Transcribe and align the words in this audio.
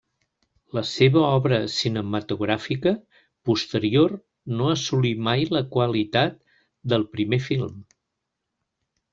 La 0.77 0.81
seva 0.91 1.19
obra 1.39 1.57
cinematogràfica 1.73 2.93
posterior 3.49 4.15
no 4.57 4.71
assolí 4.77 5.13
mai 5.31 5.47
la 5.59 5.65
qualitat 5.77 6.43
del 6.95 7.07
primer 7.17 7.43
film. 7.51 7.79